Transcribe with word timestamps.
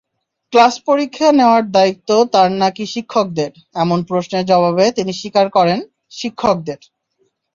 ক্লাস-পরীক্ষা 0.53 1.27
নেওয়ার 1.31 1.63
দায়িত্ব 1.71 2.09
তাঁর 2.33 2.49
নাকি 2.61 2.83
শিক্ষকদের—এমন 2.93 3.99
প্রশ্নের 4.09 4.43
জবাবে 4.45 4.85
তিনি 4.97 5.11
স্বীকার 5.13 5.47
করেন, 5.57 5.79
শিক্ষকদের। 6.11 6.79